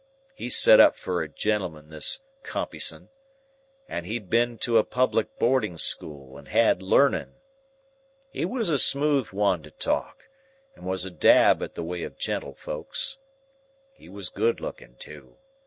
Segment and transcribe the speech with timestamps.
[0.33, 3.09] "He set up fur a gentleman, this Compeyson,
[3.87, 7.35] and he'd been to a public boarding school and had learning.
[8.31, 10.27] He was a smooth one to talk,
[10.73, 13.19] and was a dab at the ways of gentlefolks.
[13.93, 15.37] He was good looking too.